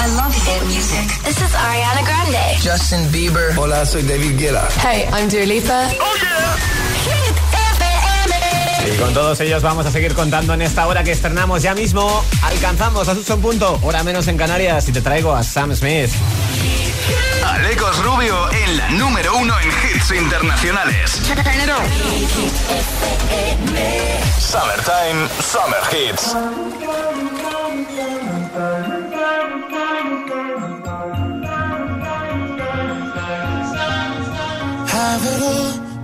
I 0.00 0.06
love 0.16 0.34
hit 0.34 0.64
music. 0.64 1.06
This 1.24 1.36
is 1.36 1.52
Ariana 1.52 2.02
Grande. 2.02 2.56
Justin 2.62 3.12
Bieber. 3.12 3.54
Hola, 3.58 3.84
soy 3.84 4.02
David 4.02 4.38
Guetta. 4.38 4.66
Hey, 4.80 5.06
I'm 5.12 5.28
Dua 5.28 5.44
Lipa. 5.44 5.90
Oh 6.00 6.16
yeah. 6.22 6.56
Hit. 7.04 7.50
Y 8.92 8.96
con 8.96 9.12
todos 9.12 9.38
ellos 9.40 9.62
vamos 9.62 9.84
a 9.84 9.90
seguir 9.90 10.14
contando 10.14 10.54
en 10.54 10.62
esta 10.62 10.86
hora 10.86 11.04
que 11.04 11.12
estrenamos 11.12 11.60
ya 11.62 11.74
mismo. 11.74 12.24
Alcanzamos 12.42 13.08
a 13.08 13.14
su 13.14 13.40
punto, 13.40 13.78
hora 13.82 14.02
menos 14.02 14.26
en 14.28 14.38
Canarias 14.38 14.88
y 14.88 14.92
te 14.92 15.02
traigo 15.02 15.36
a 15.36 15.42
Sam 15.42 15.76
Smith. 15.76 16.10
Alecos 17.44 18.02
Rubio 18.02 18.50
en 18.52 18.78
la 18.78 18.88
número 18.90 19.36
uno 19.36 19.54
en 19.60 19.68
hits 19.68 20.12
internacionales. 20.12 21.20
Summertime, 24.38 25.28
Summer 25.42 25.82
Hits. 25.92 26.34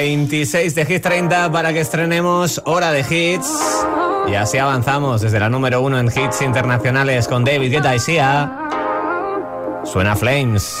26 0.00 0.74
de 0.74 0.86
Hit 0.86 1.02
30 1.02 1.52
para 1.52 1.74
que 1.74 1.80
estrenemos 1.80 2.62
Hora 2.64 2.90
de 2.90 3.00
Hits. 3.00 3.84
Y 4.28 4.34
así 4.34 4.56
avanzamos 4.56 5.20
desde 5.20 5.38
la 5.38 5.50
número 5.50 5.82
uno 5.82 5.98
en 5.98 6.06
hits 6.06 6.40
internacionales 6.40 7.28
con 7.28 7.44
David 7.44 7.70
Guetta 7.70 7.94
y 7.94 7.98
Sia. 7.98 8.50
Suena 9.84 10.16
Flames. 10.16 10.80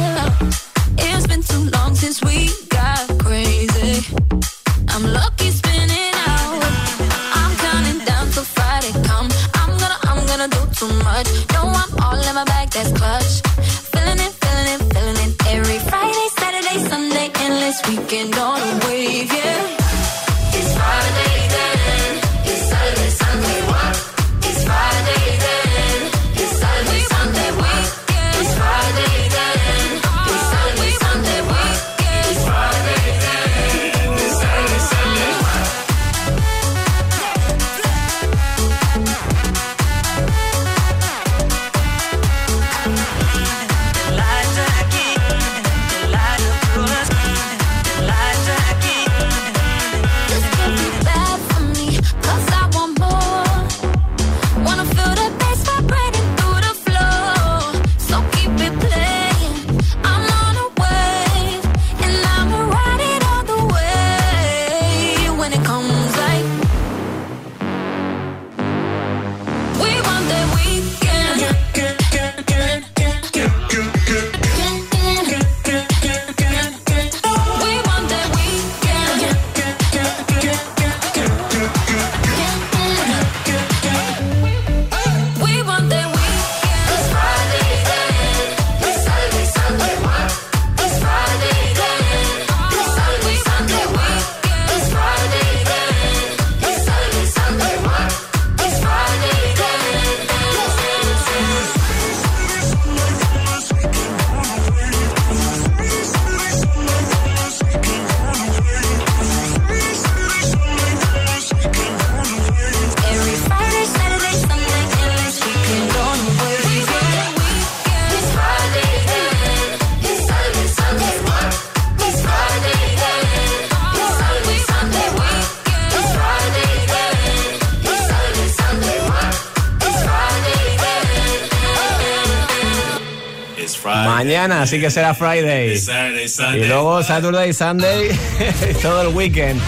así 134.49 134.79
que 134.79 134.89
será 134.89 135.13
Friday. 135.13 135.79
Y 136.55 136.63
luego 136.65 137.03
Saturday, 137.03 137.53
Sunday, 137.53 138.09
todo 138.81 139.01
el 139.03 139.07
weekend. 139.09 139.61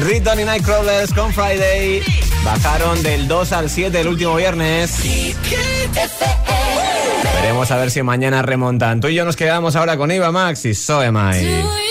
Riton 0.00 0.40
y 0.40 0.44
Nightcrawlers 0.44 1.12
con 1.14 1.32
Friday 1.32 2.02
bajaron 2.44 3.02
del 3.02 3.26
2 3.26 3.52
al 3.52 3.70
7 3.70 4.00
el 4.00 4.08
último 4.08 4.36
viernes. 4.36 5.00
Veremos 7.40 7.70
a 7.70 7.76
ver 7.76 7.90
si 7.90 8.02
mañana 8.02 8.42
remontan. 8.42 9.00
Tú 9.00 9.08
y 9.08 9.14
yo 9.14 9.24
nos 9.24 9.36
quedamos 9.36 9.76
ahora 9.76 9.96
con 9.96 10.10
Iva 10.10 10.30
Max 10.30 10.64
y 10.66 10.74
Soemai. 10.74 11.87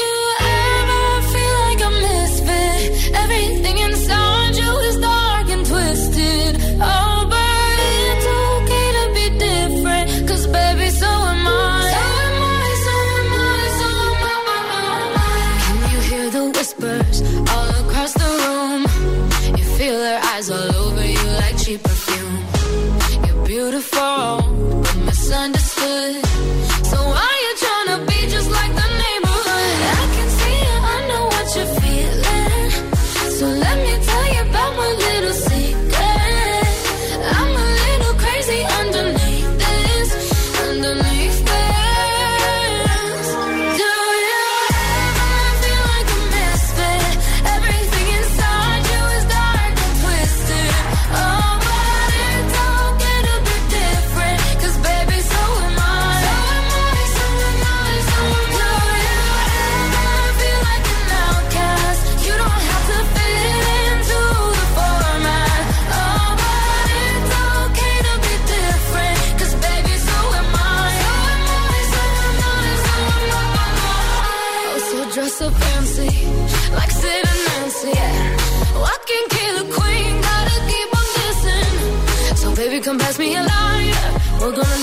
come 82.87 82.97
pass 82.97 83.19
me 83.19 83.35
a 83.35 83.43
line. 83.43 83.93
We're 84.39 84.55
gonna 84.55 84.76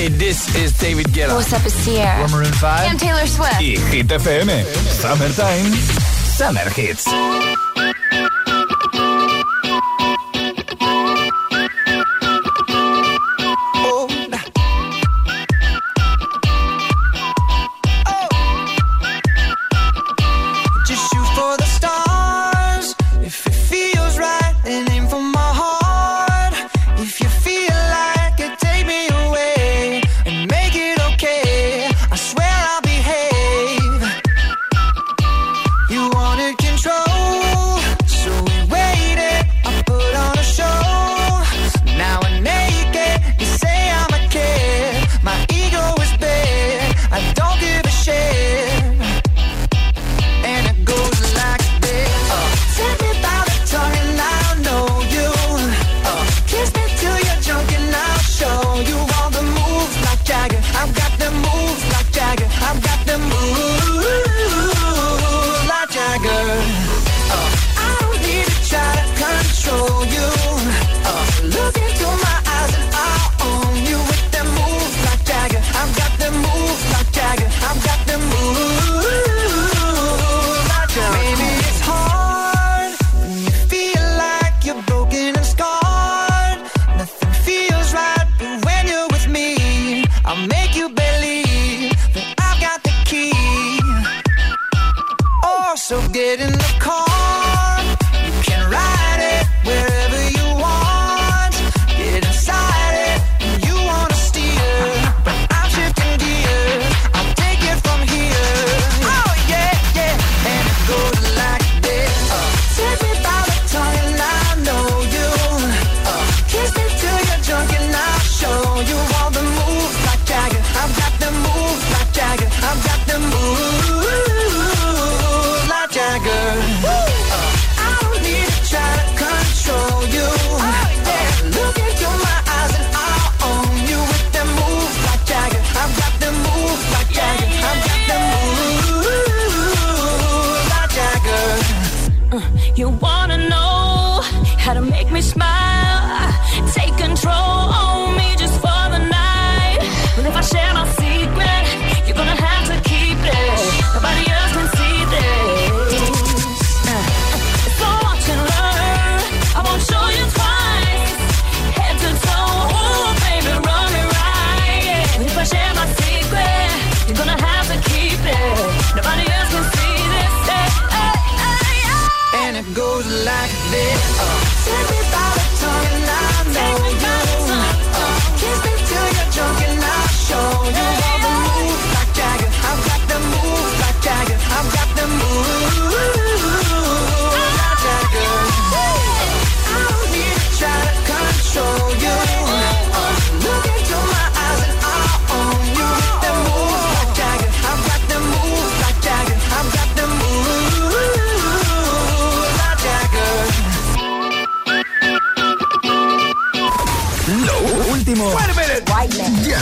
Hey, 0.00 0.08
this 0.08 0.56
is 0.56 0.72
David 0.78 1.08
Guetta. 1.08 1.34
What's 1.34 1.52
up, 1.52 1.62
it's 1.66 1.74
Sierra. 1.74 2.22
We're 2.22 2.38
Maroon 2.38 2.54
5. 2.54 2.88
I'm 2.88 2.96
Taylor 2.96 3.26
Swift. 3.26 3.60
Y 3.60 3.76
Hit 3.76 4.06
FM. 4.06 4.48
Summertime. 4.88 5.72
Summer 5.74 6.70
Hits. 6.70 7.04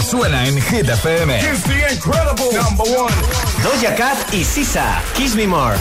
suena 0.08 0.46
en 0.46 0.56
Hit 0.62 0.88
FM. 0.88 1.38
The 1.38 1.92
incredible 1.92 2.50
number 2.52 2.84
one. 2.96 3.12
Doja 3.62 3.94
Cat 3.94 4.16
y 4.32 4.42
Sisa. 4.42 5.02
Kiss 5.14 5.34
Me 5.34 5.46
More. 5.46 5.76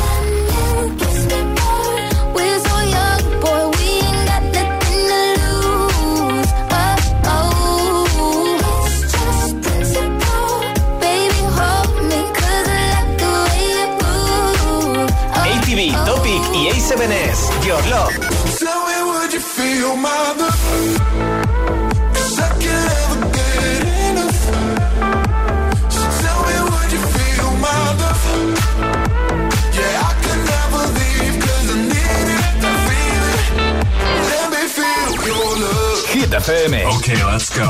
ATV, 15.46 16.05
Topic 16.05 16.41
y 16.53 16.67
A7S, 16.69 17.65
Your 17.65 17.81
Love. 17.88 18.38
You 19.29 19.41
feel 19.41 19.96
love? 19.96 21.37
FM. 36.40 36.86
Ok, 36.86 37.08
let's 37.32 37.50
go. 37.58 37.68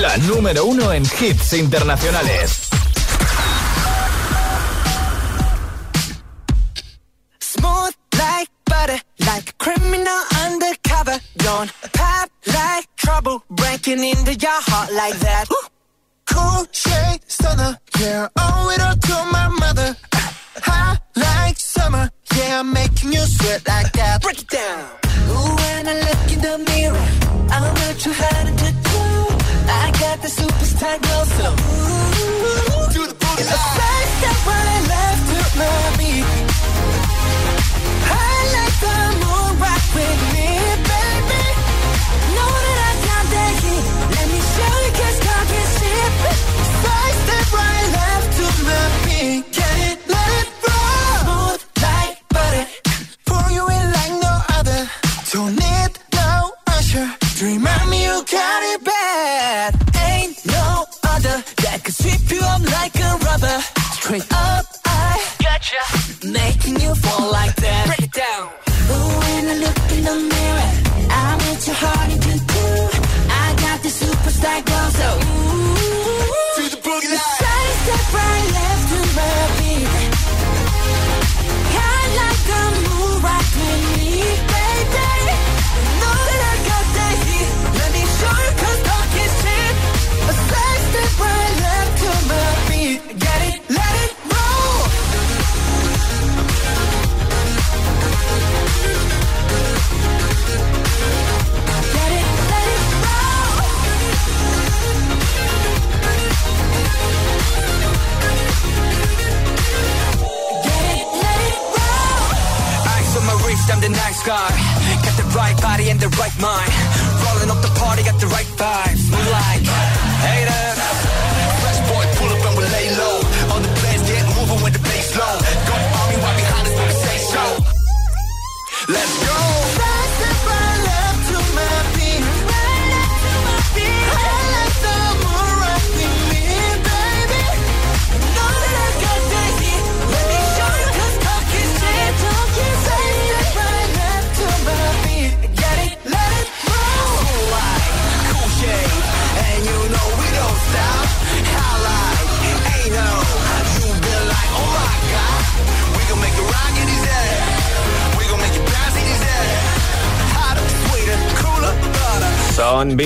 La 0.00 0.16
número 0.18 0.64
uno 0.64 0.92
en 0.92 1.04
hits 1.04 1.52
internacionales. 1.52 2.68
Smooth 7.38 7.94
like 8.12 8.50
butter, 8.64 9.00
like 9.18 9.56
criminal 9.58 10.20
undercover. 10.44 11.18
Don't 11.36 11.70
pop 11.92 12.30
like 12.46 12.86
trouble, 12.96 13.42
breaking 13.50 14.02
into 14.02 14.34
your 14.34 14.60
heart 14.68 14.90
like 14.92 15.18
that. 15.20 15.46
Cool 16.26 16.66
shade 16.72 17.20
stunner, 17.28 17.78
yeah, 18.00 18.28
owe 18.38 18.70
it 18.74 18.80
all 18.82 18.96
to 18.96 19.24
my 19.32 19.48
mother. 19.48 19.96
High 20.62 20.98
like 21.16 21.58
summer, 21.58 22.10
yeah, 22.36 22.62
making 22.62 23.12
you 23.12 23.20
sweat 23.26 23.66
like 23.68 23.89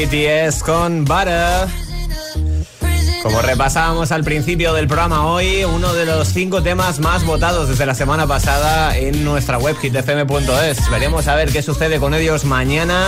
BTS 0.04 0.62
con 0.62 1.04
Butter. 1.04 1.66
Como 3.22 3.40
repasábamos 3.40 4.12
al 4.12 4.22
principio 4.22 4.74
del 4.74 4.86
programa 4.86 5.26
hoy, 5.26 5.64
uno 5.64 5.94
de 5.94 6.04
los 6.04 6.28
cinco 6.28 6.62
temas 6.62 6.98
más 7.00 7.24
votados 7.24 7.70
desde 7.70 7.86
la 7.86 7.94
semana 7.94 8.26
pasada 8.26 8.96
en 8.98 9.24
nuestra 9.24 9.56
web 9.56 9.76
hitfm.es. 9.80 10.90
Veremos 10.90 11.26
a 11.26 11.34
ver 11.34 11.50
qué 11.50 11.62
sucede 11.62 11.98
con 11.98 12.12
ellos 12.12 12.44
mañana 12.44 13.06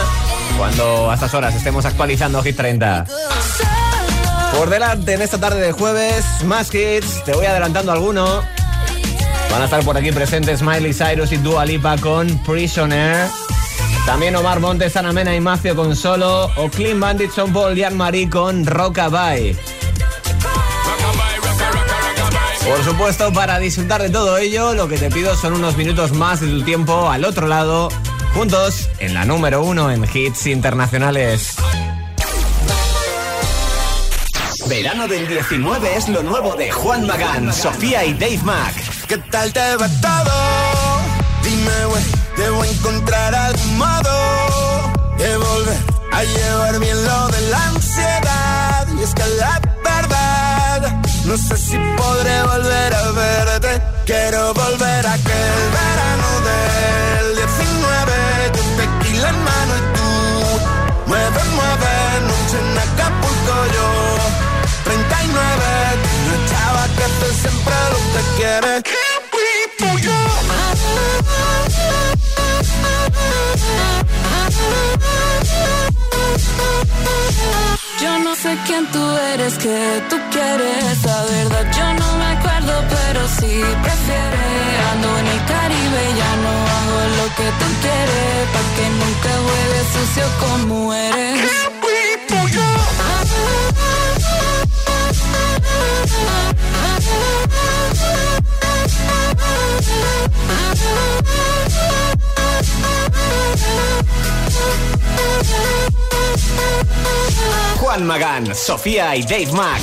cuando 0.57 1.11
a 1.11 1.15
estas 1.15 1.35
horas 1.35 1.55
estemos 1.55 1.85
actualizando 1.85 2.43
Hit 2.43 2.57
30. 2.57 3.05
Por 4.57 4.71
delante 4.71 5.13
en 5.13 5.23
esta 5.23 5.39
tarde 5.39 5.61
de 5.61 5.73
jueves, 5.73 6.25
más 6.45 6.75
hits, 6.75 7.23
te 7.25 7.35
voy 7.35 7.45
adelantando 7.45 7.93
alguno. 7.93 8.43
Van 9.51 9.61
a 9.61 9.65
estar 9.67 9.85
por 9.85 9.99
aquí 9.99 10.13
presentes 10.13 10.63
Miley 10.63 10.95
Cyrus 10.95 11.31
y 11.33 11.37
Dua 11.37 11.67
Lipa 11.67 11.99
con 11.99 12.39
Prisoner. 12.39 13.29
También 14.07 14.37
Omar 14.37 14.61
Montes, 14.61 14.97
Ana 14.97 15.13
Mena 15.13 15.35
y 15.35 15.41
Macio 15.41 15.75
con 15.75 15.97
Solo. 15.97 16.49
O 16.57 16.71
Clean 16.71 16.99
Bandit, 16.99 17.33
Son 17.33 17.53
Paul 17.53 17.77
y 17.77 17.83
Anne-Marie 17.83 18.31
con 18.31 18.65
Rockabye. 18.65 19.57
Por 22.65 22.85
supuesto, 22.85 23.33
para 23.33 23.59
disfrutar 23.59 24.03
de 24.03 24.11
todo 24.11 24.39
ello, 24.39 24.75
lo 24.75 24.89
que 24.89 24.97
te 24.97 25.11
pido 25.11 25.37
son 25.37 25.55
unos 25.55 25.77
minutos 25.77 26.13
más 26.13 26.41
de 26.41 26.49
tu 26.49 26.63
tiempo 26.63 27.11
al 27.11 27.25
otro 27.25 27.47
lado, 27.47 27.89
juntos 28.35 28.89
en 28.99 29.15
la 29.15 29.25
número 29.25 29.63
uno 29.63 29.91
en 29.91 30.05
hits 30.05 30.47
internacionales. 30.47 31.57
Verano 34.69 35.07
del 35.07 35.29
19 35.29 35.97
es 35.97 36.09
lo 36.09 36.23
nuevo 36.25 36.57
de 36.57 36.71
Juan 36.73 37.07
Magán, 37.07 37.53
Sofía 37.53 38.05
y 38.05 38.15
Dave 38.15 38.41
Mack. 38.43 38.75
¿Qué 39.07 39.19
tal 39.19 39.53
te 39.53 39.77
va 39.77 39.89
todo? 40.01 40.66
Debo 42.37 42.65
encontrar 42.65 43.35
algún 43.35 43.79
modo 43.79 44.93
de 45.17 45.37
volver 45.39 45.79
a 46.13 46.23
llevar 46.23 46.79
bien 46.79 47.05
lo 47.05 47.29
de 47.29 47.41
la 47.49 47.67
ansiedad. 47.69 48.87
Y 48.99 49.03
es 49.03 49.15
que 49.15 49.27
la 49.39 49.61
verdad, 49.83 51.01
no 51.25 51.37
sé 51.39 51.57
si 51.57 51.79
podré 51.97 52.43
volver 52.43 52.95
a 52.95 53.11
verte. 53.13 53.83
Quiero 54.05 54.53
volver 54.53 55.07
a 55.07 55.13
aquel 55.15 55.61
verano 55.81 56.29
del 56.51 57.37
19, 57.37 58.53
con 58.53 58.67
tequila 58.81 59.29
en 59.31 59.45
mano 59.45 59.73
y 59.79 59.83
tú. 59.97 60.11
Mueve, 61.07 61.43
mueve, 61.57 61.95
noche 62.29 62.59
en 62.61 62.79
Acapulco 62.85 63.57
yo. 63.77 63.89
39, 64.85 65.65
una 66.27 66.39
chava 66.51 66.85
que 66.97 67.05
hace 67.05 67.35
siempre 67.41 67.75
lo 67.93 67.99
que 68.13 68.23
quiere. 68.37 69.06
Yo 78.01 78.19
no 78.19 78.35
sé 78.37 78.57
quién 78.67 78.87
tú 78.93 79.03
eres, 79.33 79.55
que 79.59 80.03
tú 80.11 80.17
quieres, 80.31 81.05
la 81.05 81.23
verdad 81.25 81.65
yo 81.77 81.87
no 81.95 82.09
me 82.19 82.27
acuerdo, 82.37 82.75
pero 82.89 83.21
sí 83.39 83.55
prefiere. 83.85 84.47
Ando 84.93 85.19
en 85.19 85.27
el 85.27 85.45
Caribe, 85.53 86.03
ya 86.21 86.33
no 86.45 86.53
hago 86.75 86.99
lo 87.19 87.27
que 87.39 87.49
tú 87.61 87.67
quieres, 87.83 88.49
pa' 88.53 88.69
que 88.77 88.87
nunca 89.01 89.31
huele 89.47 89.81
sucio 89.95 90.25
como 90.41 90.95
eres. 90.95 91.67
Juan 107.79 108.07
Magán, 108.07 108.55
Sofía 108.55 109.17
y 109.17 109.23
Dave 109.23 109.53
Mack. 109.53 109.81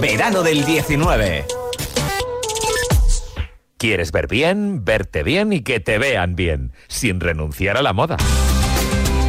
Verano 0.00 0.42
del 0.42 0.64
19. 0.64 1.46
¿Quieres 3.78 4.10
ver 4.10 4.26
bien, 4.26 4.84
verte 4.84 5.22
bien 5.22 5.52
y 5.52 5.60
que 5.60 5.78
te 5.78 5.98
vean 5.98 6.34
bien, 6.34 6.72
sin 6.88 7.20
renunciar 7.20 7.76
a 7.76 7.82
la 7.82 7.92
moda? 7.92 8.16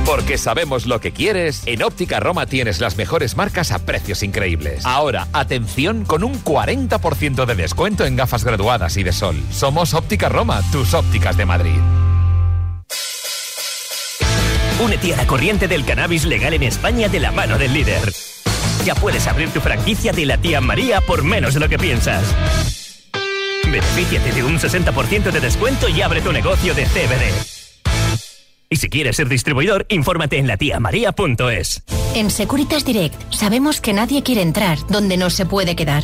Porque 0.06 0.40
sabemos 0.40 0.88
lo 0.88 1.00
que 1.00 1.12
quieres, 1.12 1.62
en 1.68 1.84
Óptica 1.84 2.20
Roma 2.20 2.48
tienes 2.48 2.82
las 2.82 2.98
mejores 2.98 3.38
marcas 3.38 3.72
a 3.72 3.86
precios 3.86 4.24
increíbles. 4.24 4.84
Ahora, 4.88 5.28
atención 5.34 6.04
con 6.04 6.24
un 6.24 6.44
40% 6.44 7.46
de 7.46 7.54
descuento 7.54 8.06
en 8.06 8.16
gafas 8.16 8.44
graduadas 8.44 8.98
y 8.98 9.04
de 9.04 9.14
sol. 9.14 9.36
Somos 9.52 9.94
Óptica 9.94 10.30
Roma, 10.30 10.64
tus 10.72 10.96
ópticas 10.96 11.38
de 11.38 11.46
Madrid. 11.46 11.80
Únete 14.80 15.14
a 15.14 15.18
la 15.18 15.28
corriente 15.28 15.68
del 15.68 15.84
cannabis 15.84 16.24
legal 16.24 16.54
en 16.54 16.64
España 16.64 17.10
de 17.10 17.20
la 17.20 17.34
mano 17.34 17.58
del 17.58 17.74
líder. 17.74 18.14
Ya 18.86 18.96
puedes 18.96 19.28
abrir 19.28 19.50
tu 19.50 19.60
franquicia 19.60 20.14
de 20.14 20.26
la 20.26 20.38
tía 20.38 20.62
María 20.62 21.02
por 21.02 21.24
menos 21.24 21.54
de 21.54 21.60
lo 21.60 21.68
que 21.68 21.78
piensas. 21.78 22.24
Benefíciate 23.66 24.32
de 24.32 24.44
un 24.44 24.58
60% 24.58 25.32
de 25.32 25.40
descuento 25.42 25.90
y 25.90 26.02
abre 26.02 26.22
tu 26.22 26.32
negocio 26.32 26.74
de 26.74 26.86
CBD. 26.86 27.60
Y 28.70 28.78
si 28.78 28.88
quieres 28.88 29.18
ser 29.18 29.28
distribuidor, 29.28 29.86
infórmate 29.90 30.38
en 30.38 30.48
latiamaria.es. 30.48 31.84
En 32.16 32.30
Securitas 32.32 32.86
Direct 32.86 33.20
sabemos 33.34 33.82
que 33.82 33.92
nadie 33.92 34.24
quiere 34.24 34.42
entrar 34.42 34.78
donde 34.88 35.18
no 35.18 35.30
se 35.30 35.46
puede 35.46 35.76
quedar. 35.76 36.04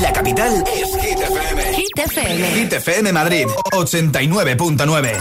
La 0.00 0.12
capital 0.12 0.64
es 0.66 0.96
Hit 1.02 1.18
FM. 1.20 1.74
Hit 1.74 1.98
FM. 1.98 2.46
Hit 2.50 2.72
FM 2.72 3.12
Madrid 3.12 3.46
89.9. 3.72 5.18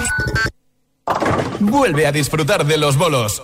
Vuelve 1.59 2.07
a 2.07 2.11
disfrutar 2.11 2.65
de 2.65 2.77
los 2.77 2.97
bolos. 2.97 3.41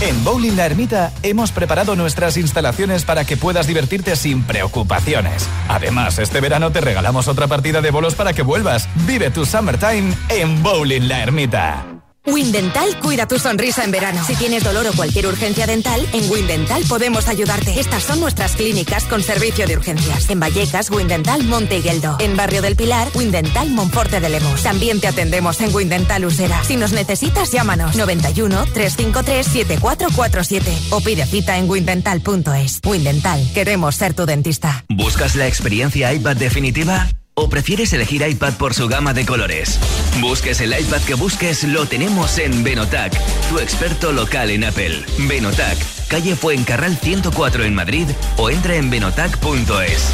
En 0.00 0.22
Bowling 0.22 0.56
La 0.56 0.66
Ermita 0.66 1.12
hemos 1.24 1.50
preparado 1.50 1.96
nuestras 1.96 2.36
instalaciones 2.36 3.04
para 3.04 3.24
que 3.24 3.36
puedas 3.36 3.66
divertirte 3.66 4.14
sin 4.14 4.44
preocupaciones. 4.44 5.48
Además, 5.68 6.18
este 6.20 6.40
verano 6.40 6.70
te 6.70 6.80
regalamos 6.80 7.26
otra 7.26 7.48
partida 7.48 7.80
de 7.80 7.90
bolos 7.90 8.14
para 8.14 8.32
que 8.32 8.42
vuelvas. 8.42 8.88
Vive 9.06 9.30
tu 9.30 9.44
summertime 9.44 10.14
en 10.28 10.62
Bowling 10.62 11.08
La 11.08 11.22
Ermita. 11.24 11.97
Windental 12.28 13.00
cuida 13.00 13.26
tu 13.26 13.38
sonrisa 13.38 13.84
en 13.84 13.90
verano. 13.90 14.22
Si 14.26 14.34
tienes 14.36 14.62
dolor 14.62 14.86
o 14.86 14.92
cualquier 14.92 15.26
urgencia 15.26 15.66
dental, 15.66 16.06
en 16.12 16.30
Windental 16.30 16.82
podemos 16.88 17.26
ayudarte. 17.26 17.80
Estas 17.80 18.02
son 18.02 18.20
nuestras 18.20 18.52
clínicas 18.52 19.04
con 19.04 19.22
servicio 19.22 19.66
de 19.66 19.76
urgencias. 19.76 20.28
En 20.28 20.38
Vallecas, 20.38 20.90
Windental 20.90 21.44
Monte 21.44 21.78
Higueldo. 21.78 22.16
En 22.20 22.36
Barrio 22.36 22.62
del 22.62 22.76
Pilar, 22.76 23.08
Windental 23.14 23.70
Monforte 23.70 24.20
de 24.20 24.28
Lemos. 24.28 24.62
También 24.62 25.00
te 25.00 25.08
atendemos 25.08 25.60
en 25.60 25.74
Windental 25.74 26.24
Usera. 26.24 26.62
Si 26.64 26.76
nos 26.76 26.92
necesitas, 26.92 27.50
llámanos 27.50 27.96
91 27.96 28.64
353 28.74 29.46
7447 29.46 30.78
o 30.90 31.00
pide 31.00 31.24
cita 31.26 31.56
en 31.56 31.68
windental.es. 31.68 32.80
Windental, 32.84 33.52
queremos 33.54 33.94
ser 33.94 34.14
tu 34.14 34.26
dentista. 34.26 34.84
¿Buscas 34.88 35.34
la 35.34 35.46
experiencia 35.46 36.12
iPad 36.12 36.36
definitiva? 36.36 37.08
¿O 37.40 37.48
prefieres 37.48 37.92
elegir 37.92 38.26
iPad 38.28 38.54
por 38.54 38.74
su 38.74 38.88
gama 38.88 39.14
de 39.14 39.24
colores? 39.24 39.78
Busques 40.20 40.60
el 40.60 40.76
iPad 40.76 41.00
que 41.02 41.14
busques, 41.14 41.62
lo 41.62 41.86
tenemos 41.86 42.36
en 42.38 42.64
Benotac, 42.64 43.16
tu 43.48 43.60
experto 43.60 44.10
local 44.10 44.50
en 44.50 44.64
Apple. 44.64 45.04
Benotac, 45.18 45.78
calle 46.08 46.34
Fuencarral 46.34 46.96
104 46.96 47.62
en 47.62 47.76
Madrid 47.76 48.08
o 48.38 48.50
entra 48.50 48.74
en 48.74 48.90
benotac.es. 48.90 50.10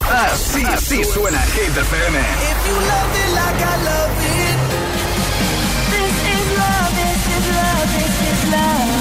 Así, 0.00 0.62
así 0.66 1.04
suena 1.04 1.40
Hit 1.40 1.74
FM. 1.74 2.18
If 2.18 2.68
you 2.68 2.74
love 2.74 3.16
it 3.16 3.30
like 3.32 3.64
I 3.64 3.76
love 3.82 4.12
it. 4.28 4.58
This 5.88 6.16
is 6.34 6.44
love, 6.58 6.92
this 7.00 7.24
is 7.32 7.46
love, 7.56 7.88
this 7.96 8.16
is 8.28 8.44
love. 8.52 8.92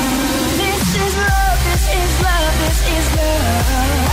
This 0.56 0.88
is 0.96 1.14
love, 1.18 1.60
this 1.68 1.84
is 2.00 2.12
love, 2.24 2.54
this 2.64 2.80
is 2.88 3.06
love. 3.18 4.13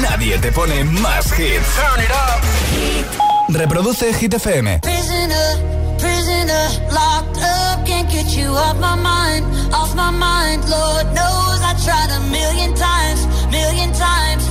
Nadie 0.00 0.38
te 0.38 0.50
pone 0.52 0.84
más 0.84 1.26
hits. 1.38 1.66
Reproduce 3.48 4.14
Hit 4.14 4.34
FM. 4.34 4.80
Prisoner, 4.80 5.58
prisoner, 5.98 6.68
locked 6.90 7.36
up, 7.38 7.84
can't 7.84 8.10
get 8.10 8.34
you 8.34 8.48
off 8.48 8.78
my 8.78 8.96
mind, 8.96 9.44
off 9.74 9.94
my 9.94 10.10
mind. 10.10 10.62
Lord 10.68 11.06
knows 11.14 11.60
I 11.60 11.74
tried 11.84 12.10
a 12.10 12.20
million 12.30 12.74
times, 12.74 13.26
million 13.50 13.92
times. 13.92 14.41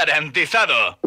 Garantizado. 0.00 0.99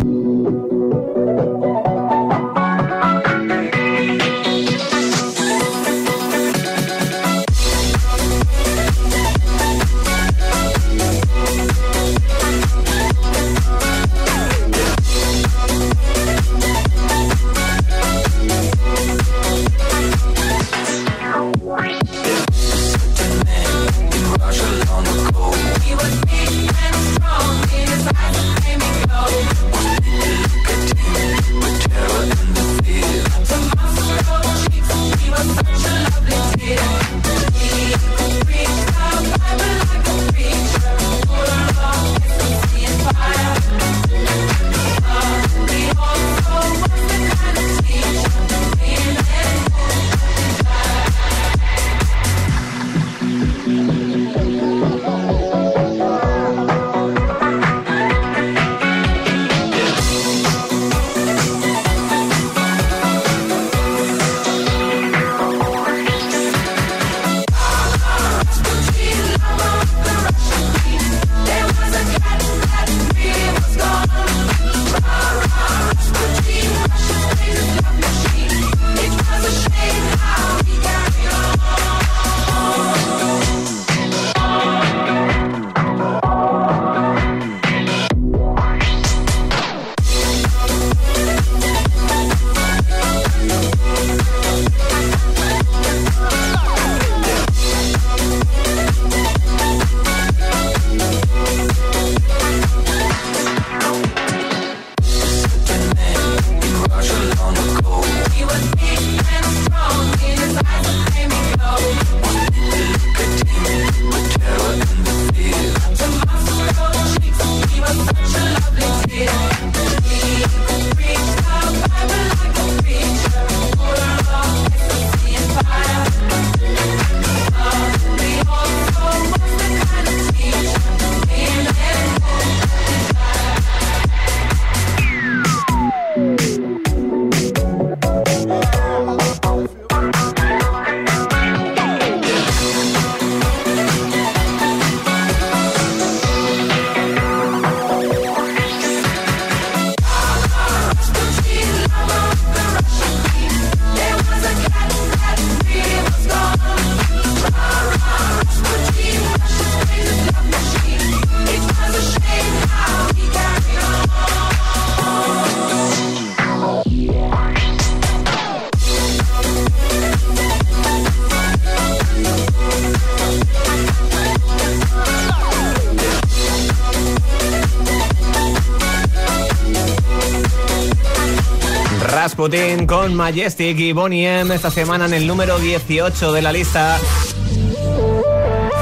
Putin 182.44 182.86
con 182.86 183.16
Majestic 183.16 183.80
y 183.80 183.94
Bonnie 183.94 184.42
M 184.42 184.54
esta 184.54 184.70
semana 184.70 185.06
en 185.06 185.14
el 185.14 185.26
número 185.26 185.60
18 185.60 186.34
de 186.34 186.42
la 186.42 186.52
lista. 186.52 187.00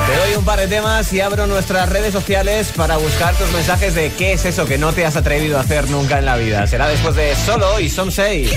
Te 0.08 0.15
doy 0.17 0.36
un 0.36 0.43
par 0.43 0.58
de 0.58 0.67
temas 0.67 1.13
y 1.13 1.21
abro 1.21 1.45
nuestras 1.45 1.88
redes 1.88 2.12
sociales 2.12 2.74
para 2.76 2.97
buscar 2.97 3.36
tus 3.36 3.52
mensajes 3.52 3.93
de 3.93 4.12
qué 4.13 4.34
es 4.34 4.45
eso 4.45 4.65
que 4.65 4.80
no 4.80 4.93
te 4.93 5.06
has 5.06 5.15
atrevido 5.15 5.60
a 5.60 5.62
hacer 5.62 5.91
nunca 5.91 6.17
en 6.17 6.26
la 6.26 6.38
vida. 6.38 6.65
Será 6.65 6.88
después 6.88 7.15
de 7.15 7.36
Solo 7.36 7.80
y 7.80 7.88
Some 7.88 8.12
Say. 8.12 8.50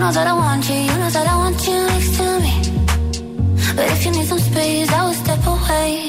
Know 0.00 0.12
that 0.12 0.26
I 0.26 0.32
want 0.34 0.68
you, 0.68 0.74
you 0.74 0.98
know 0.98 1.10
that 1.10 1.26
I 1.26 1.36
want 1.36 1.66
you 1.66 1.78
next 1.86 2.16
to 2.18 2.40
me. 2.40 2.54
But 3.76 3.90
if 3.92 4.04
you 4.04 4.10
need 4.12 4.26
some 4.26 4.38
space, 4.38 4.90
I 4.92 5.04
will 5.04 5.14
step 5.14 5.46
away. 5.46 6.05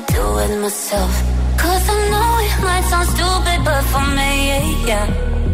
Do 0.00 0.22
with 0.34 0.60
myself. 0.60 1.12
Cause 1.56 1.88
I 1.88 1.98
know 2.12 2.30
it 2.46 2.56
might 2.62 2.84
sound 2.90 3.08
stupid, 3.08 3.58
but 3.64 3.82
for 3.92 4.04
me, 4.18 4.86
yeah. 4.86 5.06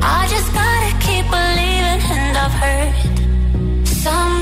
I 0.02 0.26
just 0.35 0.48
gotta 0.52 0.92
keep 1.07 1.24
believing, 1.31 2.00
and 2.18 2.37
I've 2.37 2.57
heard 2.62 3.87
some 3.87 4.41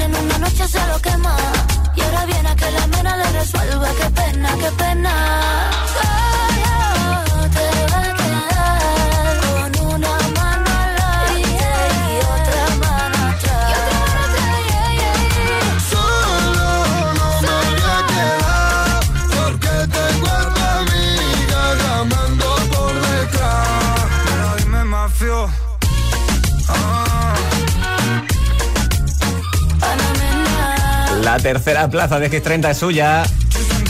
Tienen 0.00 0.16
una 0.16 0.38
noche 0.38 0.66
se 0.66 0.86
lo 0.86 0.98
quema. 1.02 1.36
Y 1.94 2.00
ahora 2.00 2.24
viene 2.24 2.48
a 2.48 2.56
que 2.56 2.70
la 2.70 2.86
mena 2.86 3.16
le 3.18 3.32
resuelva. 3.32 3.88
Qué 3.98 4.10
pena, 4.10 4.48
qué 4.58 4.70
pena. 4.78 5.69
Tercera 31.40 31.88
plaza 31.88 32.18
de 32.20 32.30
X30 32.30 32.70
es 32.70 32.78
suya. 32.78 33.22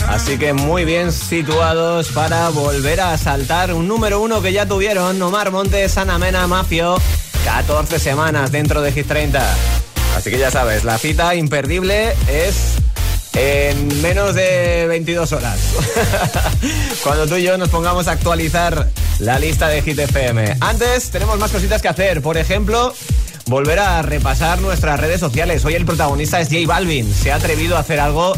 Así 0.09 0.39
que 0.39 0.53
muy 0.53 0.85
bien 0.85 1.13
situados 1.13 2.09
para 2.09 2.49
volver 2.49 3.01
a 3.01 3.17
saltar 3.19 3.73
un 3.73 3.89
número 3.89 4.21
uno 4.21 4.41
que 4.41 4.53
ya 4.53 4.67
tuvieron 4.67 5.21
Omar 5.21 5.51
Montes, 5.51 5.97
Ana 5.99 6.19
Mena, 6.19 6.47
Mafio. 6.47 6.97
14 7.45 7.99
semanas 7.99 8.53
dentro 8.53 8.83
de 8.83 8.95
X30. 8.95 9.41
Así 10.17 10.31
que 10.31 10.39
ya 10.39 10.51
sabes, 10.51 10.85
la 10.85 10.99
cita 10.99 11.35
imperdible 11.35 12.15
es 12.29 12.77
en 13.35 14.03
menos 14.03 14.35
de 14.35 14.87
22 14.89 15.33
horas. 15.33 15.59
Cuando 17.03 17.27
tú 17.27 17.37
y 17.37 17.43
yo 17.43 17.57
nos 17.59 17.69
pongamos 17.69 18.09
a 18.09 18.13
actualizar 18.13 18.89
la 19.19 19.39
lista 19.39 19.69
de 19.69 19.83
Hit 19.83 19.99
FM. 19.99 20.57
Antes 20.61 21.11
tenemos 21.11 21.39
más 21.39 21.51
cositas 21.51 21.81
que 21.81 21.89
hacer. 21.89 22.23
Por 22.23 22.37
ejemplo, 22.37 22.95
volver 23.51 23.81
a 23.81 24.01
repasar 24.03 24.61
nuestras 24.61 25.01
redes 25.01 25.19
sociales. 25.19 25.65
Hoy 25.65 25.75
el 25.75 25.85
protagonista 25.85 26.41
es 26.41 26.49
J 26.49 26.61
Balvin. 26.69 27.13
Se 27.13 27.33
ha 27.33 27.35
atrevido 27.35 27.77
a 27.77 27.81
hacer 27.81 27.99
algo 27.99 28.33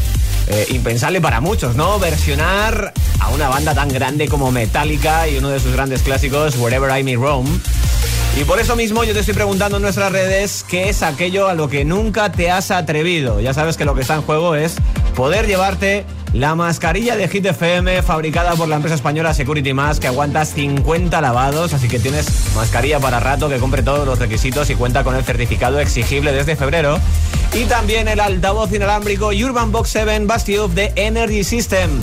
eh, 0.48 0.66
impensable 0.70 1.20
para 1.20 1.42
muchos, 1.42 1.76
¿no? 1.76 1.98
Versionar 1.98 2.94
a 3.20 3.28
una 3.28 3.50
banda 3.50 3.74
tan 3.74 3.90
grande 3.90 4.26
como 4.26 4.50
Metallica 4.50 5.28
y 5.28 5.36
uno 5.36 5.50
de 5.50 5.60
sus 5.60 5.70
grandes 5.74 6.00
clásicos, 6.00 6.56
Wherever 6.56 6.98
I 6.98 7.04
May 7.04 7.16
Roam. 7.16 7.46
Y 8.40 8.44
por 8.44 8.58
eso 8.58 8.74
mismo 8.74 9.04
yo 9.04 9.12
te 9.12 9.20
estoy 9.20 9.34
preguntando 9.34 9.76
en 9.76 9.82
nuestras 9.82 10.10
redes 10.10 10.64
qué 10.66 10.88
es 10.88 11.02
aquello 11.02 11.46
a 11.46 11.54
lo 11.54 11.68
que 11.68 11.84
nunca 11.84 12.32
te 12.32 12.50
has 12.50 12.70
atrevido. 12.70 13.38
Ya 13.38 13.52
sabes 13.52 13.76
que 13.76 13.84
lo 13.84 13.94
que 13.94 14.00
está 14.00 14.14
en 14.14 14.22
juego 14.22 14.54
es 14.54 14.76
poder 15.14 15.46
llevarte 15.46 16.06
la 16.32 16.54
mascarilla 16.54 17.14
de 17.16 17.28
Hit 17.28 17.44
FM 17.44 18.02
fabricada 18.02 18.54
por 18.54 18.66
la 18.68 18.76
empresa 18.76 18.94
española 18.94 19.34
Security 19.34 19.74
Mask 19.74 20.00
que 20.00 20.06
aguanta 20.08 20.44
50 20.44 21.20
lavados, 21.20 21.74
así 21.74 21.88
que 21.88 21.98
tienes 21.98 22.26
mascarilla 22.54 23.00
para 23.00 23.20
rato 23.20 23.48
que 23.48 23.58
compre 23.58 23.82
todos 23.82 24.06
los 24.06 24.18
requisitos 24.18 24.70
y 24.70 24.74
cuenta 24.74 25.04
con 25.04 25.14
el 25.14 25.24
certificado 25.24 25.78
exigible 25.78 26.32
desde 26.32 26.56
febrero. 26.56 26.98
Y 27.52 27.64
también 27.64 28.08
el 28.08 28.20
altavoz 28.20 28.72
inalámbrico 28.72 29.28
Urban 29.28 29.72
Box 29.72 29.90
7 29.90 30.20
Bastille 30.24 30.68
de 30.68 30.92
Energy 30.96 31.44
System. 31.44 32.00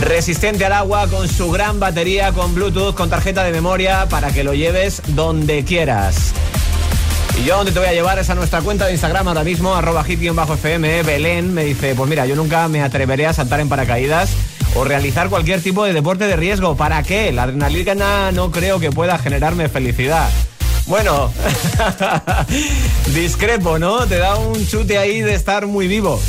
Resistente 0.00 0.64
al 0.64 0.72
agua 0.72 1.08
con 1.08 1.28
su 1.28 1.50
gran 1.50 1.80
batería 1.80 2.32
con 2.32 2.54
Bluetooth, 2.54 2.94
con 2.94 3.10
tarjeta 3.10 3.42
de 3.42 3.52
memoria 3.52 4.06
para 4.08 4.32
que 4.32 4.44
lo 4.44 4.54
lleves 4.54 5.02
donde 5.08 5.64
quieras. 5.64 6.34
Y 7.36 7.44
yo 7.44 7.56
donde 7.56 7.72
te 7.72 7.78
voy 7.78 7.88
a 7.88 7.92
llevar 7.92 8.18
es 8.18 8.30
a 8.30 8.34
nuestra 8.34 8.62
cuenta 8.62 8.86
de 8.86 8.92
Instagram 8.92 9.28
ahora 9.28 9.44
mismo, 9.44 9.74
arroba 9.74 10.04
hit-fm. 10.04 11.02
Belén 11.02 11.52
me 11.52 11.64
dice, 11.64 11.94
pues 11.94 12.08
mira, 12.08 12.26
yo 12.26 12.36
nunca 12.36 12.68
me 12.68 12.82
atreveré 12.82 13.26
a 13.26 13.32
saltar 13.32 13.60
en 13.60 13.68
paracaídas 13.68 14.30
o 14.76 14.84
realizar 14.84 15.28
cualquier 15.28 15.60
tipo 15.60 15.84
de 15.84 15.92
deporte 15.92 16.26
de 16.26 16.36
riesgo. 16.36 16.76
¿Para 16.76 17.02
qué? 17.02 17.32
La 17.32 17.44
adrenalina 17.44 18.30
no 18.32 18.50
creo 18.50 18.78
que 18.78 18.90
pueda 18.92 19.18
generarme 19.18 19.68
felicidad. 19.68 20.28
Bueno, 20.86 21.32
discrepo, 23.14 23.78
¿no? 23.78 24.06
Te 24.06 24.18
da 24.18 24.36
un 24.36 24.66
chute 24.66 24.98
ahí 24.98 25.20
de 25.22 25.34
estar 25.34 25.66
muy 25.66 25.88
vivo. 25.88 26.20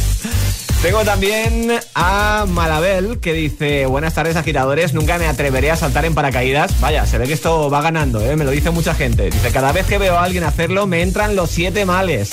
Tengo 0.86 1.04
también 1.04 1.80
a 1.96 2.46
Malabel 2.48 3.20
que 3.20 3.34
dice, 3.34 3.88
buenas 3.88 4.14
tardes 4.14 4.36
agitadores, 4.36 4.94
nunca 4.94 5.18
me 5.18 5.26
atreveré 5.26 5.72
a 5.72 5.76
saltar 5.76 6.06
en 6.06 6.14
paracaídas. 6.14 6.80
Vaya, 6.80 7.08
se 7.08 7.18
ve 7.18 7.26
que 7.26 7.34
esto 7.34 7.72
va 7.72 7.82
ganando, 7.82 8.22
¿eh? 8.22 8.36
me 8.36 8.46
lo 8.46 8.52
dice 8.52 8.70
mucha 8.70 8.94
gente. 8.94 9.32
Dice, 9.32 9.50
cada 9.52 9.72
vez 9.72 9.88
que 9.88 9.98
veo 9.98 10.16
a 10.16 10.24
alguien 10.24 10.44
hacerlo 10.44 10.86
me 10.86 11.02
entran 11.02 11.36
los 11.36 11.50
siete 11.50 11.88
males. 11.88 12.30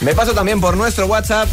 Me 0.00 0.14
paso 0.14 0.32
también 0.32 0.58
por 0.58 0.78
nuestro 0.78 1.04
WhatsApp, 1.04 1.50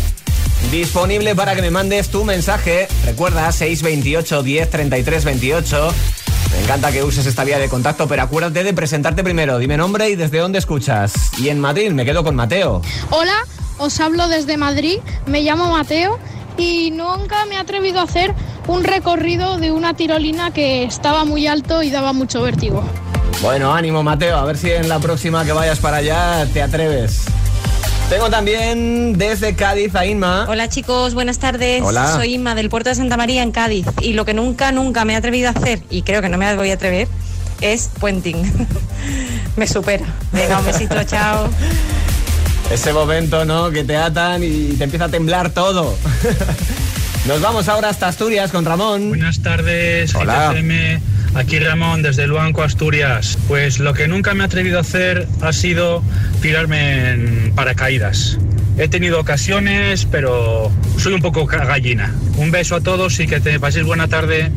disponible 0.71 1.35
para 1.35 1.55
que 1.55 1.61
me 1.61 1.71
mandes 1.71 2.07
tu 2.07 2.23
mensaje. 2.23 2.87
Recuerda, 3.03 3.51
628 3.51 4.43
10 4.43 4.69
33 4.69 5.25
28. 5.25 5.93
Me 6.53 6.63
encanta 6.63 6.89
que 6.93 7.03
uses 7.03 7.25
esta 7.25 7.43
vía 7.43 7.59
de 7.59 7.67
contacto, 7.67 8.07
pero 8.07 8.21
acuérdate 8.21 8.63
de 8.63 8.73
presentarte 8.73 9.25
primero. 9.25 9.59
Dime 9.59 9.75
nombre 9.75 10.09
y 10.09 10.15
desde 10.15 10.37
dónde 10.37 10.59
escuchas. 10.59 11.11
Y 11.37 11.49
en 11.49 11.59
Madrid 11.59 11.91
me 11.91 12.05
quedo 12.05 12.23
con 12.23 12.33
Mateo. 12.33 12.81
Hola, 13.09 13.45
os 13.78 13.99
hablo 13.99 14.28
desde 14.28 14.57
Madrid, 14.57 14.99
me 15.26 15.41
llamo 15.41 15.71
Mateo 15.71 16.19
y 16.57 16.91
nunca 16.91 17.45
me 17.45 17.55
he 17.55 17.57
atrevido 17.57 17.99
a 17.99 18.03
hacer 18.03 18.34
un 18.67 18.84
recorrido 18.84 19.57
de 19.57 19.71
una 19.71 19.93
tirolina 19.95 20.51
que 20.51 20.84
estaba 20.84 21.26
muy 21.26 21.47
alto 21.47 21.84
y 21.84 21.91
daba 21.91 22.13
mucho 22.13 22.41
vértigo. 22.41 22.84
Bueno, 23.41 23.74
ánimo 23.74 24.03
Mateo, 24.03 24.38
a 24.38 24.45
ver 24.45 24.57
si 24.57 24.71
en 24.71 24.88
la 24.88 24.99
próxima 24.99 25.43
que 25.43 25.51
vayas 25.51 25.80
para 25.80 25.97
allá 25.97 26.47
te 26.53 26.61
atreves. 26.61 27.26
Tengo 28.09 28.30
también 28.30 29.17
desde 29.17 29.55
Cádiz 29.55 29.95
a 29.95 30.05
Inma. 30.05 30.45
Hola 30.47 30.69
chicos, 30.69 31.13
buenas 31.13 31.39
tardes. 31.39 31.82
Hola. 31.84 32.13
Soy 32.13 32.36
Inma 32.36 32.53
del 32.53 32.69
puerto 32.69 32.89
de 32.89 32.95
Santa 32.95 33.17
María 33.17 33.41
en 33.41 33.51
Cádiz 33.51 33.88
y 34.01 34.13
lo 34.13 34.24
que 34.24 34.34
nunca, 34.34 34.71
nunca 34.71 35.03
me 35.03 35.13
he 35.13 35.15
atrevido 35.15 35.47
a 35.49 35.51
hacer 35.51 35.82
y 35.89 36.03
creo 36.03 36.21
que 36.21 36.30
no 36.30 36.38
me 36.38 36.55
voy 36.55 36.69
a 36.71 36.76
atrever 36.76 37.07
es 37.63 37.89
puenting. 37.99 38.67
me 39.55 39.67
supera. 39.67 40.05
Venga, 40.32 40.59
un 40.59 40.65
besito, 40.65 41.03
chao. 41.05 41.49
Ese 42.72 42.93
momento, 42.93 43.45
¿no? 43.45 43.72
Que 43.72 43.84
te 43.84 43.95
atan 43.95 44.43
y 44.43 44.74
te 44.78 44.86
empieza 44.86 45.05
a 45.05 45.09
temblar 45.09 45.51
todo. 45.51 45.95
Nos 47.28 47.39
vamos 47.39 47.70
ahora 47.70 47.89
hasta 47.89 48.07
Asturias 48.07 48.51
con 48.51 48.66
Ramón. 48.66 49.09
Buenas 49.09 49.41
tardes, 49.41 50.14
Hola. 50.16 50.53
Aquí 51.36 51.57
Ramón, 51.57 52.03
desde 52.03 52.28
Luanco, 52.28 52.61
Asturias. 52.61 53.38
Pues 53.47 53.80
lo 53.80 53.93
que 53.93 54.07
nunca 54.07 54.34
me 54.34 54.43
he 54.43 54.45
atrevido 54.45 54.78
a 54.78 54.82
hacer 54.82 55.28
ha 55.41 55.51
sido 55.51 56.03
tirarme 56.41 57.11
en 57.11 57.53
paracaídas. 57.55 58.38
He 58.78 58.88
tenido 58.88 59.20
ocasiones, 59.20 60.05
pero 60.05 60.72
soy 60.97 61.14
un 61.14 61.22
poco 61.22 61.45
gallina. 61.45 62.14
Un 62.38 62.51
beso 62.51 62.76
a 62.76 62.82
todos 62.82 63.20
y 63.20 63.28
que 63.28 63.39
te 63.39 63.59
paséis 63.59 63.86
buena 63.86 64.07
tarde. 64.07 64.51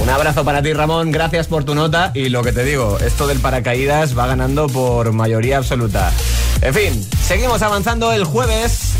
Un 0.00 0.08
abrazo 0.08 0.44
para 0.44 0.62
ti, 0.62 0.72
Ramón. 0.72 1.12
Gracias 1.12 1.46
por 1.46 1.64
tu 1.64 1.74
nota. 1.74 2.10
Y 2.14 2.30
lo 2.30 2.42
que 2.42 2.52
te 2.52 2.64
digo, 2.64 2.98
esto 3.04 3.26
del 3.26 3.38
paracaídas 3.38 4.16
va 4.16 4.26
ganando 4.26 4.66
por 4.68 5.12
mayoría 5.12 5.58
absoluta. 5.58 6.12
En 6.60 6.74
fin, 6.74 7.08
seguimos 7.26 7.62
avanzando 7.62 8.12
el 8.12 8.24
jueves. 8.24 8.92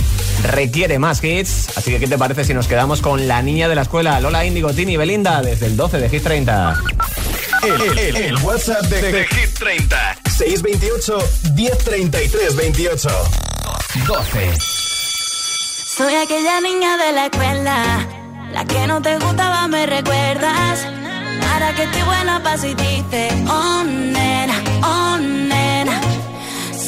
Requiere 0.45 0.99
más 1.01 1.23
hits. 1.25 1.77
Así 1.77 1.91
que, 1.91 1.99
¿qué 1.99 2.07
te 2.07 2.17
parece 2.17 2.45
si 2.45 2.55
nos 2.55 2.69
quedamos 2.69 3.01
con 3.03 3.27
la 3.27 3.43
niña 3.43 3.69
de 3.69 3.75
la 3.75 3.83
escuela, 3.83 4.21
Lola 4.21 4.45
Índigo, 4.45 4.73
Tini 4.73 4.97
Belinda, 4.97 5.43
desde 5.43 5.67
el 5.67 5.77
12 5.77 5.99
de 5.99 6.09
Hit 6.09 6.23
30? 6.23 6.77
El, 7.65 7.99
el- 7.99 8.17
el 8.17 8.37
WhatsApp 8.45 8.83
de, 8.85 9.03
de 9.13 9.25
Hit 9.27 9.59
30. 9.59 10.17
628 10.37 11.19
1033 11.55 12.57
28. 12.57 13.09
12. 14.07 14.53
Soy 15.97 16.15
aquella 16.15 16.61
niña 16.61 16.97
de 16.97 17.13
la 17.13 17.25
escuela, 17.27 18.07
la 18.53 18.65
que 18.65 18.87
no 18.87 19.03
te 19.03 19.19
gustaba, 19.19 19.67
me 19.67 19.85
recuerdas. 19.87 20.87
Ahora 21.53 21.75
que 21.75 21.83
estoy 21.83 22.03
buena 22.03 22.41
pa' 22.41 22.57
si 22.57 22.75
dices, 22.75 23.33
oh 23.49 23.81
oh 23.81 23.85
nena. 23.85 24.58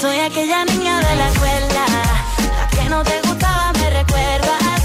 Soy 0.00 0.18
aquella 0.18 0.64
niña 0.64 0.98
de 0.98 1.16
la 1.16 1.28
escuela, 1.28 1.84
la 2.58 2.68
que 2.68 2.88
no 2.88 3.02
te 3.02 3.20
gustaba, 3.20 3.70
me 3.74 3.90
recuerdas. 3.90 4.82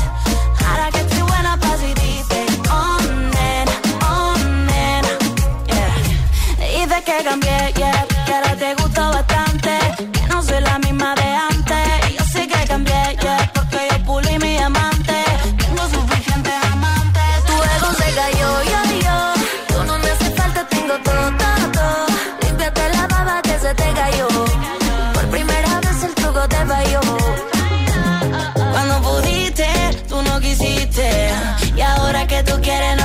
Ahora 0.68 0.91
que 0.91 0.99
estoy 0.99 1.22
buena 1.22 1.57
pa' 1.57 1.78
si 1.78 1.93
dices, 1.93 2.59
oh 2.70 2.97
nena, 3.34 3.72
oh 4.09 4.36
nena. 4.68 5.13
Yeah. 5.68 6.68
Dices 6.68 7.03
que 7.05 7.24
cambié, 7.24 7.74
yeah, 7.78 8.05
que 8.26 8.34
ahora 8.34 8.55
te 8.57 8.74
gusto 8.74 8.85
que 32.36 32.52
tú 32.52 32.62
quieres, 32.62 33.05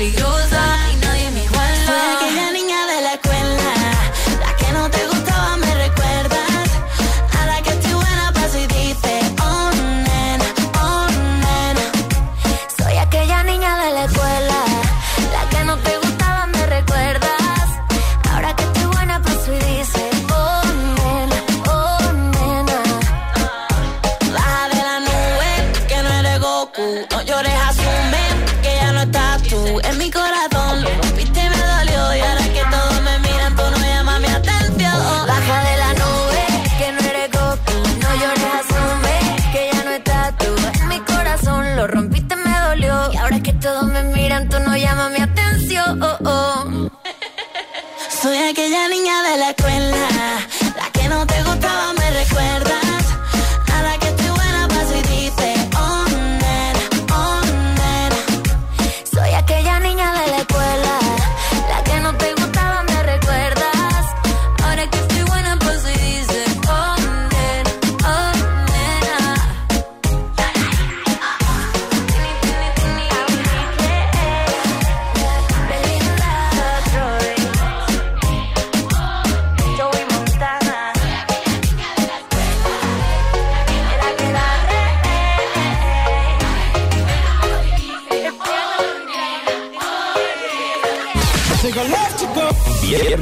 Yo 0.00 0.39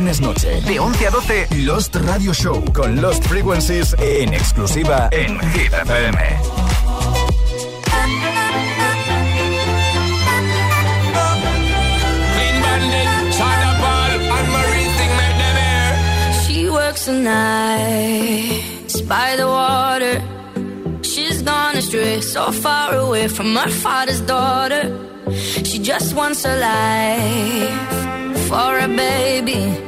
Viernes 0.09 0.23
noche, 0.23 0.63
de 0.63 0.81
11 0.81 1.07
a 1.07 1.11
12, 1.11 1.49
Lost 1.67 1.95
Radio 1.97 2.33
Show 2.33 2.65
con 2.73 2.99
Lost 3.03 3.25
Frequencies 3.25 3.95
en 3.99 4.33
exclusiva 4.33 5.11
en 5.13 5.39
Hit 5.51 5.71
FM. 5.71 6.19
She 16.47 16.71
works 16.71 17.05
the 17.05 17.13
nights 17.13 19.03
by 19.03 19.37
the 19.37 19.47
water. 19.47 20.23
She's 21.03 21.43
gone 21.43 21.77
astray, 21.77 22.23
so 22.23 22.51
far 22.51 22.95
away 22.95 23.29
from 23.29 23.55
her 23.57 23.69
father's 23.69 24.23
daughter. 24.23 24.91
She 25.65 25.79
just 25.79 26.15
wants 26.15 26.47
a 26.47 26.57
life 26.57 28.49
for 28.49 28.79
a 28.79 28.89
baby. 28.89 29.88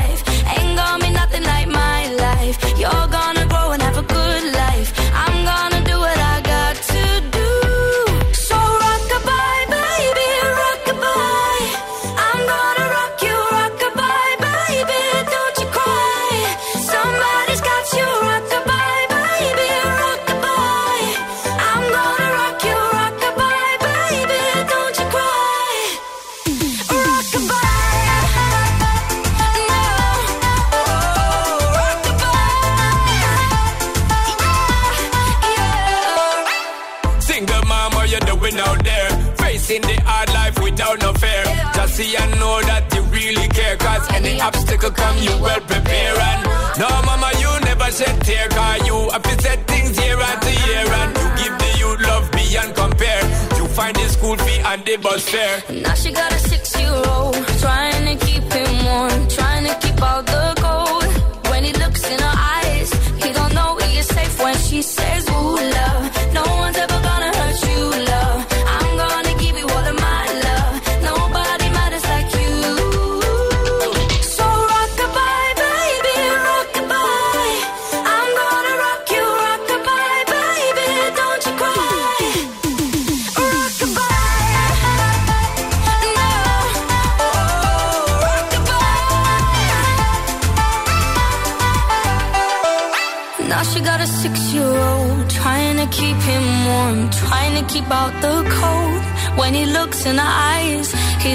obstacle 44.81 45.03
come, 45.03 45.17
you 45.17 45.41
well 45.41 45.59
prepare. 45.61 46.19
And 46.19 46.79
no, 46.79 46.87
mama, 47.05 47.31
you 47.39 47.49
never 47.65 47.91
shed 47.91 48.21
tear. 48.23 48.47
Cause 48.49 48.87
you 48.87 49.09
have 49.09 49.23
to 49.23 49.41
set 49.41 49.67
things 49.67 49.97
year 49.97 50.17
after 50.17 50.49
year. 50.49 50.85
And 50.85 51.17
you 51.17 51.43
give 51.43 51.57
the 51.57 51.71
youth 51.79 52.01
love 52.07 52.31
beyond 52.31 52.75
compare. 52.75 53.23
You 53.57 53.67
find 53.67 53.95
the 53.95 54.07
school 54.09 54.37
fee 54.37 54.59
and 54.65 54.85
the 54.85 54.97
bus 54.97 55.27
fare. 55.29 55.63
Now 55.69 55.93
she 55.93 56.11
got 56.11 56.31
a 56.31 56.39
six-year-old 56.39 57.35
trying 57.59 58.17
to 58.17 58.25
keep 58.25 58.43
him 58.43 58.85
warm, 58.85 59.27
trying 59.27 59.65
to 59.65 59.75
keep 59.87 60.01
out 60.01 60.30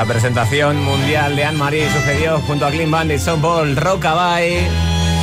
La 0.00 0.06
presentación 0.06 0.82
mundial 0.82 1.36
de 1.36 1.44
Anne-Marie 1.44 1.86
sucedió 1.92 2.40
junto 2.46 2.64
a 2.64 2.70
Clean 2.70 2.90
Bandit 2.90 3.18
Softball 3.18 3.76
Rockabye, 3.76 4.66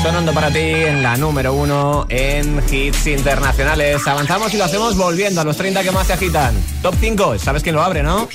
sonando 0.04 0.32
para 0.34 0.52
ti 0.52 0.60
en 0.60 1.02
la 1.02 1.18
número 1.18 1.52
uno 1.54 2.06
en 2.10 2.62
hits 2.72 3.08
internacionales. 3.08 4.06
Avanzamos 4.06 4.54
y 4.54 4.58
lo 4.58 4.66
hacemos 4.66 4.96
volviendo 4.96 5.42
a 5.42 5.44
los 5.44 5.58
30 5.58 5.82
que 5.82 5.90
más 5.90 6.06
se 6.06 6.14
agitan. 6.14 6.54
Top 6.84 6.94
5, 7.00 7.40
¿sabes 7.40 7.64
quién 7.64 7.74
lo 7.74 7.82
abre, 7.82 8.04
no? 8.04 8.30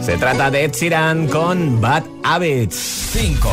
Se 0.00 0.16
trata 0.16 0.52
de 0.52 0.66
Ed 0.66 0.72
Sheeran 0.72 1.26
con 1.26 1.80
Bad 1.80 2.04
Habits. 2.22 2.76
5. 3.12 3.50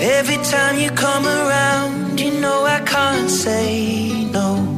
Every 0.00 0.36
time 0.36 0.78
you 0.80 0.92
come 0.92 1.26
around, 1.26 2.16
you 2.16 2.30
know 2.40 2.64
I 2.64 2.80
can't 2.84 3.28
say 3.28 4.28
no. 4.30 4.77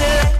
say 0.00 0.39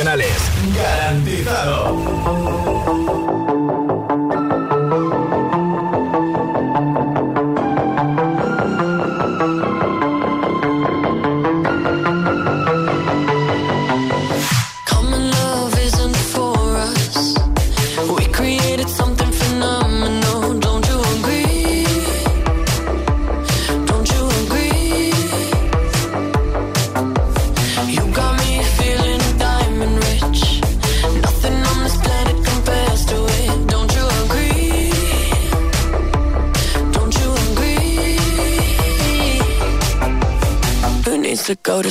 internacionales. 0.00 0.29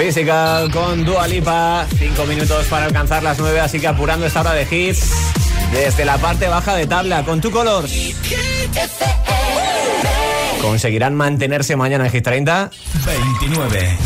Física 0.00 0.64
con 0.72 1.04
Dua 1.04 1.28
Lipa. 1.28 1.86
5 1.98 2.24
minutos 2.24 2.66
para 2.68 2.86
alcanzar 2.86 3.22
las 3.22 3.38
9, 3.38 3.60
así 3.60 3.78
que 3.78 3.86
apurando 3.86 4.24
esta 4.24 4.40
hora 4.40 4.54
de 4.54 4.62
hits 4.62 5.12
desde 5.72 6.06
la 6.06 6.16
parte 6.16 6.48
baja 6.48 6.74
de 6.74 6.86
tabla 6.86 7.22
con 7.22 7.42
tu 7.42 7.50
colors. 7.50 7.92
¿Conseguirán 10.62 11.14
mantenerse 11.14 11.76
mañana 11.76 12.06
en 12.06 12.12
Hit 12.12 12.24
30? 12.24 12.70
29. 13.04 13.98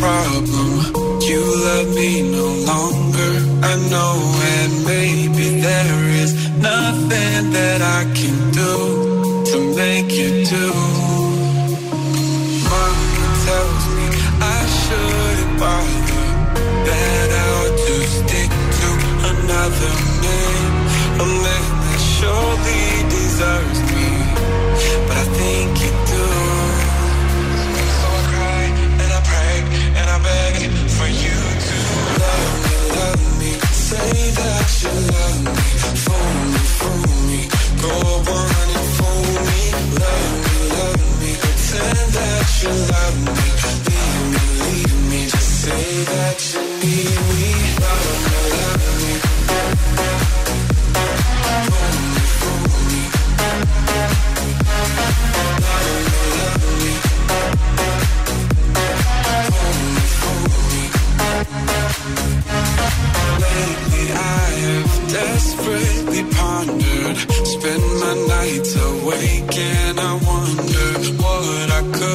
Problem. 0.00 1.20
You 1.20 1.40
love 1.40 1.94
me 1.94 2.22
no 2.22 2.53
that 7.74 7.82
I 7.82 8.04
can 8.14 8.38
do 8.52 8.72
to 9.50 9.58
make 9.74 10.10
you 10.12 10.30
do. 10.46 10.68
Mama 12.70 13.26
tells 13.46 13.84
me 13.96 14.06
I 14.38 14.60
shouldn't 14.80 15.54
bother, 15.58 16.26
that 16.88 17.28
I 17.42 17.46
ought 17.58 17.76
to 17.86 17.96
stick 18.16 18.50
to 18.78 18.88
another 19.32 19.94
man, 20.22 20.66
a 21.18 21.26
man 21.44 21.66
that 21.84 22.00
surely 22.14 22.84
deserves. 23.10 23.73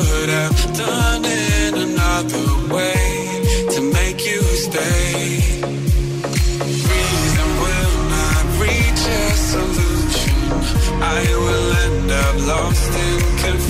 could 0.01 0.29
have 0.29 0.73
done 0.77 1.23
it 1.25 1.73
another 1.73 2.73
way 2.73 3.43
to 3.73 3.81
make 3.81 4.25
you 4.25 4.41
stay. 4.65 5.61
Reason 6.91 7.49
will 7.63 7.97
not 8.17 8.45
reach 8.63 9.03
a 9.19 9.27
solution. 9.51 10.39
I 11.01 11.21
will 11.43 11.71
end 11.85 12.11
up 12.11 12.35
lost 12.47 12.91
in 12.93 13.19
confusion. 13.43 13.68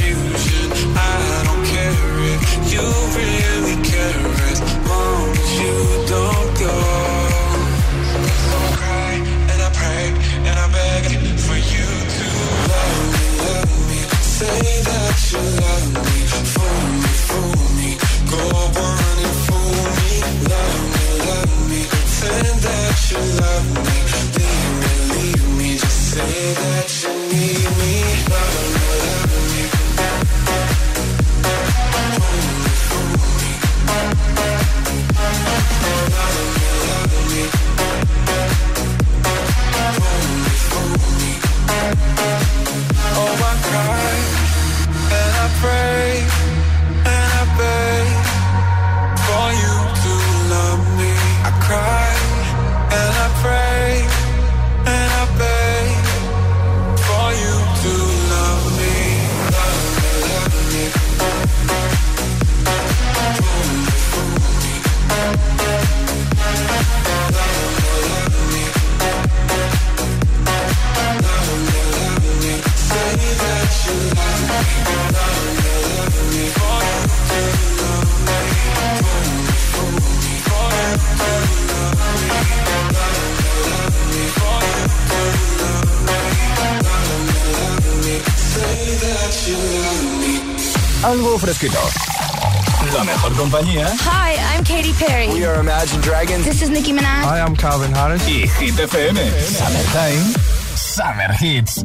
La 91.61 93.03
mejor 93.03 93.35
compañía. 93.35 93.85
Hi, 93.99 94.37
I'm 94.55 94.63
Katy 94.63 94.93
Perry. 94.93 95.27
We 95.27 95.43
are 95.45 95.59
Imagine 95.59 95.99
Dragons. 95.99 96.45
This 96.45 96.61
is 96.61 96.69
Nicki 96.69 96.93
Minaj. 96.93 97.03
Hi, 97.03 97.41
I'm 97.41 97.53
Calvin 97.53 97.91
Harris. 97.91 98.25
Y 98.29 98.47
Hit 98.47 98.79
FM. 98.79 99.17
Summertime. 99.41 100.39
Summer 100.77 101.33
Hits. 101.33 101.83